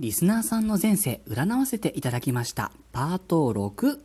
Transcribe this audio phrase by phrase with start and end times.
[0.00, 2.70] リスナーさんの前世占わせていただきました。
[2.92, 3.98] パート6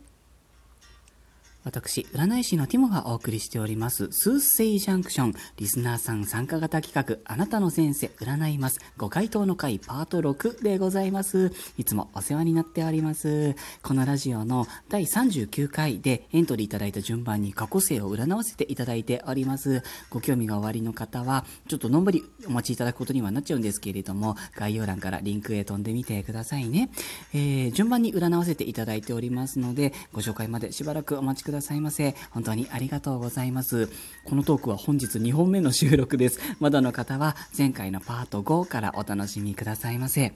[1.64, 11.52] 私、占い師のティモがお送りしております、スーセイジャンクション、リスナーさん参加型企画、あなたの前世占います、ご回答の回パート6でございます。
[11.78, 13.56] いつもお世話になっております。
[13.82, 19.82] このラジオの第39回でエントリーいただいた順番に過去生を占わせていただいております。
[20.10, 26.90] ご興味がおありの方は、ちょっとのんぼりお待ちいただくことにはなっちゃうんですけれども、概要欄からリンクへ飛んでみてくださいね。
[27.32, 31.53] えー、順番に占わせていただいておりますので、ご紹介までしばらくお待ちください。
[31.54, 32.14] ださいませ。
[32.30, 33.88] 本当にありがとうございます。
[34.24, 36.38] このトークは本日2本目の収録です。
[36.60, 40.34] まだの方は前回のパート5からお楽しみくださいませ。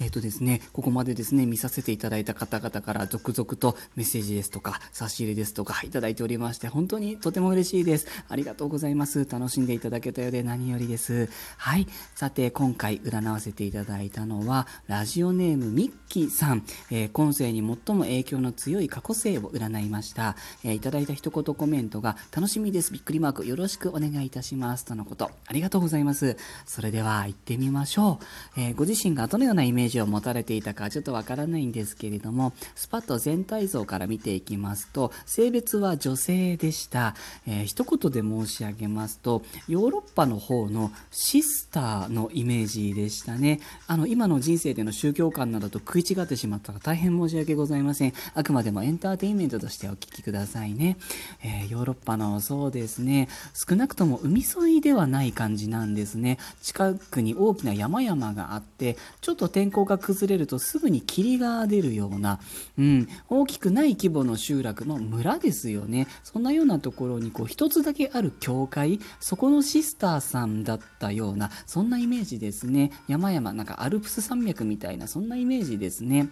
[0.00, 8.06] えっ、ー、とですね、ここまでですね、見させていただいた方々から続々とメッセージですとか、差し入れですとかいただいておりまして、本当にとても嬉しいです。
[8.28, 9.26] ありがとうございます。
[9.28, 11.28] 楽しんでいただけたようで何よりです。
[11.56, 11.86] はい。
[12.14, 20.36] さて、今回占わせていただいたのは、ラジオネームミッキーさん、えー、今世に最も影響の強い過去世を占いました。
[20.64, 22.92] えー、いただいた一言コメントが、楽しみです。
[22.92, 24.84] びっくりマークよろしくお願いいたします。
[24.84, 25.30] とのこと。
[25.46, 26.36] ありがとうございます。
[26.66, 28.18] それでは行ってみましょ
[28.56, 28.60] う。
[28.60, 37.14] えー、ご自身がどのようなイメージを持たれていたかちょっとわからないんですけれども、スパッと全体像から見ていきますと、性別は女性でした。
[37.46, 43.60] えー、一言で申し上げますと、ヨーロッパの方のシスターのイメージでしたね。
[43.86, 48.12] あの、今の人生での宗教観などと食い違ってしまったら大変申し訳ございません。
[48.34, 50.96] あくまでもエンターテインメントとしてお聞きくださいね。
[51.42, 56.38] えー、ヨーロッパのそうですね、少なくとも海沿いではない感じなんですね。
[56.62, 62.38] 近くに大きな山々があって、ちょっとと天候が崩れるとすぐに霧が出るような、
[62.78, 66.06] うん、大きくない規模の集落の村ですよね。
[66.22, 72.92] そんなようなところにこう一つだけある教会、そこのシスターさんだったような、そんなイメージですね。
[73.08, 76.30] 山々、なんかアルプス山脈みたいな、そんなイメージですね。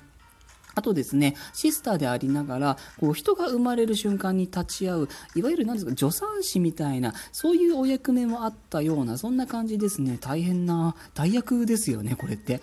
[0.75, 10.19] あとですね、シスターでありながら、こう人が生まれる瞬間に立ち会う、いわゆる何ですか、助産師みたいな、そういうお役目もあったような、そんな感じですね。
[10.21, 12.61] 大変な大役ですよね、これって。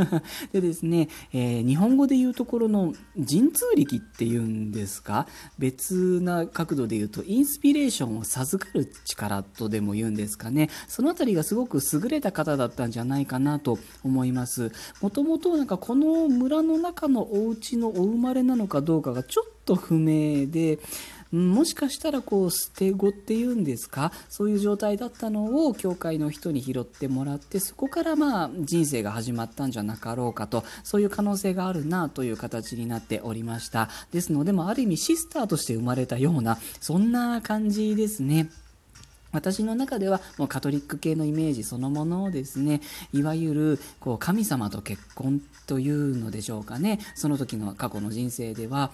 [0.52, 5.26] でですね、えー、日本語で言うところの神通力っていうんですか、
[5.58, 10.70] 別な角度で言うと、インスピレーションを授かる力とでも言うんですかね。
[10.88, 14.72] そのあたりがすごく優れた方だったんじゃないかなと思います。
[15.00, 20.78] もともとなんかこの村の中のお家のお生まれなのかどうかがちょっと不明で、
[21.32, 38.48] もしかしたらこう捨て子っていうんですかそういう状態だったのを教会の人に拾ってもらってそこからまあ人生が始まったんじゃなかろうかとそういう可能性があるなという形になっておりましたですので、ま、ある意味シスターとして生まれたようなそんな感じですね。
[39.36, 42.80] 私の中ではもうカトリック系のイメージそのものをですね
[43.12, 47.00] いわゆるこう神様と結婚というのでしょうかね。
[47.14, 48.92] その時の過去の人生では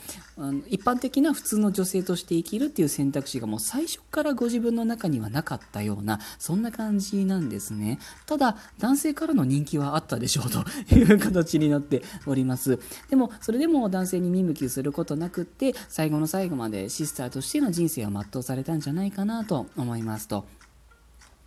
[0.68, 7.98] 一般的な普通の女性として生きるっていう選択肢がもう最初からご自分の中にはなかったようなそんな感じなんですね。
[8.26, 12.80] ただ男性からの人気はあったでしょうという形になっております。
[13.10, 20.31] でもそれでも男性に見向きすることなくって最後の最後までシスターとしての人生を全うされたんじゃないかなと思います。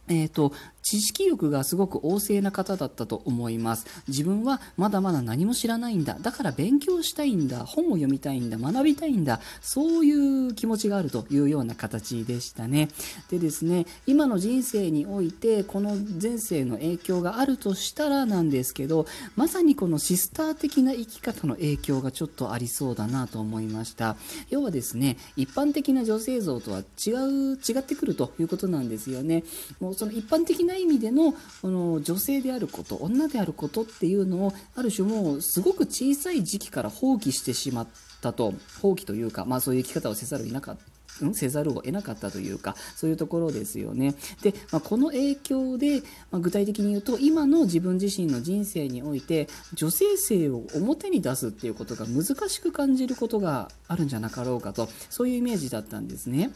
[0.08, 0.52] えっ、ー、と、
[0.86, 3.88] 知識欲がすごく旺盛な方だったと思います。
[4.08, 6.18] 自分はまだまだ何も知らないんだ。
[6.22, 7.66] だから勉強したいんだ。
[7.66, 8.58] 本を読みたいんだ。
[8.60, 9.42] 学びたいんだ。
[9.62, 12.90] そういう気持ちがあるというような形でしたね。
[13.32, 24.18] でですね、今の人生において、この前世の影響があるとしたらなんですけど、まさにこのシスター的な生き方の影響がちょっとありそうだなと思いました。
[24.52, 29.44] 要はですね、一般的な女性像とは違う、違ってくるということなんですよね。
[29.80, 37.88] もうその一般的な意味でのこの女性であること女であることっていうのをある種もうすごく小さい時期から放棄してしまっ
[38.22, 40.96] たと放棄というか、まあ、そういう生き方をせざるを得なかった。
[41.34, 44.16] せざるを得なかったというかそういうところですよね。
[44.42, 56.52] で、まあ、この影響で、まあ、具体的に言うと今の自分自身の人生において女性性を表に出すっていうことが難しく感じることがあるんじゃなかろうかとそういうイメージだったんですね。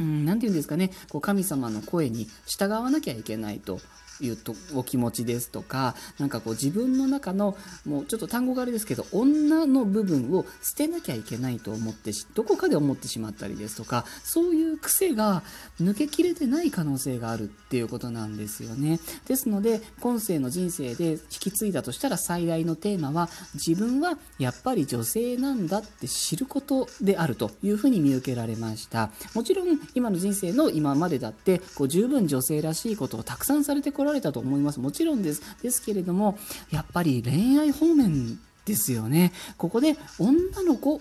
[0.00, 3.80] うん、て言うんですかね、こう神様の声に従わなきゃいけないと。
[4.20, 15.42] いうとお気持ちですとかなんかこう自分の中のもうちょっと単語があれですけど女の部分を捨てなきゃいけないと思ってどこかで思ってしまったりですとかそういう癖が
[15.80, 19.00] 抜けきれてない可能性があるっていうことなんですよね。
[19.26, 29.10] ですので今世の人生で引き継いだとしたら最大のテーマは自分はやっぱり女性なんだって知ることであるというふうに見受けられました。
[29.34, 36.38] もちろん今の人生の今までだってこう十分女性らしいことをたくさんされてこ来られたと思いますもちろんですですけれども
[36.70, 39.32] やっぱり恋愛方面ですよね。
[39.58, 41.00] ここで女の子を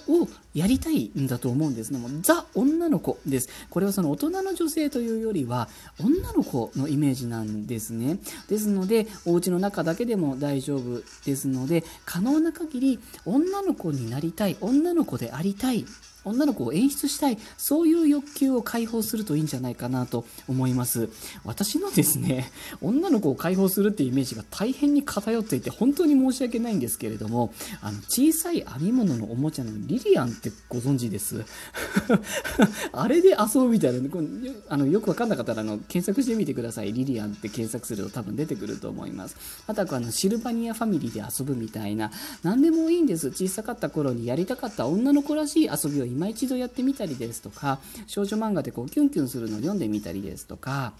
[0.53, 1.99] やりたいんだと思うんですね。
[1.99, 3.49] もザ・女の子です。
[3.69, 5.69] これはその大人の女性というよりは
[5.99, 8.19] 女の子のイメージなんですね。
[8.47, 15.85] ですので、お家の中だけでも大丈夫ですので、可能な限り女の子になりたい、女の子でありたい
[16.25, 21.09] 女の子を演出したい、そういう欲求を解放するといいんじゃないかなと思います。
[21.43, 22.51] 私のですね、
[22.81, 31.45] 女の子を解放するっていうイメージが大変に偏っていて、本当に申し訳ないんですけれども、あの、小さい編み物のおもちゃのリリアンってご存知です
[32.91, 34.19] あれで遊ぶみたいなこ、
[34.67, 36.91] あのよくわかんなかったらあの検索してみてください。
[36.91, 39.35] リリアンって検索すると多分出てくると思います。
[39.67, 42.11] あとはあのシルバニアファミリーで遊ぶみたいな、
[42.43, 43.29] 何でもいいんです。
[43.29, 50.93] 小さかった頃にやりたかった女の子らしい遊びを今一度やってみたりですとか少女漫画でこうキュンキュンするのを読んでみたりですとか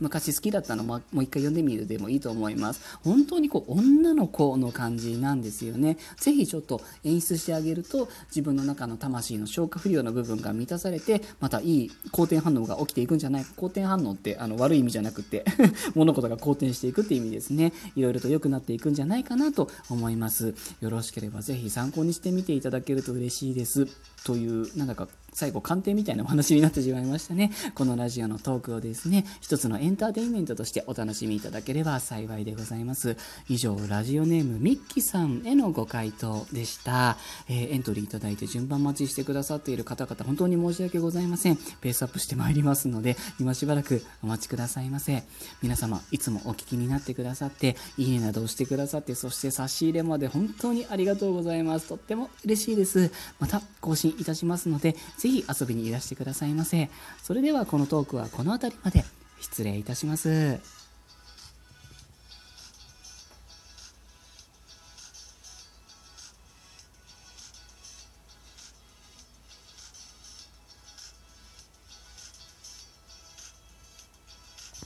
[0.00, 2.98] 昔好きだったのももう一回読んでみるでもいいと思います。
[3.02, 5.96] 本当にこう女の子の感じなんですよね。
[6.16, 13.52] ぜひちょっと演出してあげると自分の中の魂の消化不良の部分が満たされてまたいい好転反応が起きていくんじゃないか。
[13.56, 15.44] 好転反応ってあの悪い意味じゃなくて
[15.94, 17.72] 物事が好転していくって意味ですね。
[17.96, 20.54] いろいろと良くなっていくんじゃないかなと思います。
[20.80, 23.86] よろしければぜひ参考にしてみていただけると嬉しいです。
[24.24, 27.50] という、なんだか最後鑑定みたいなお話になってしまいましたね。
[27.74, 33.16] このラジオのトークをですね、一つのエンターテインメントとしてお楽しみいただければ幸いでございます。
[33.48, 37.18] 以上、ラジオネームミッキさんへのご回答でした。
[37.48, 41.56] えー、エントリーいただいて順番待ちしてくださっている方々、本当に申し訳ございません。
[41.80, 45.24] ペースアップしてまいりますので、今しばらくお待ちくださいませ。
[45.62, 51.88] 皆様、いつもお聞きになってくださって、いいねなどをしてくださって、そして差し入れまで本当にありがとうございます。
[51.88, 53.10] とっても嬉しいです。
[53.40, 54.94] また更新いたしますので、
[55.24, 56.90] ぜひ遊びにいらしてくださいませ。
[57.22, 59.06] それではこのトークはこの辺りまで
[59.40, 60.83] 失礼いたします。